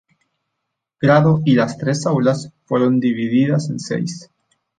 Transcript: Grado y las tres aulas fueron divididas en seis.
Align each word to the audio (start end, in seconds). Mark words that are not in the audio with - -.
Grado 0.99 1.41
y 1.45 1.53
las 1.53 1.77
tres 1.77 2.07
aulas 2.07 2.51
fueron 2.65 2.99
divididas 2.99 3.69
en 3.69 3.77
seis. 3.79 4.31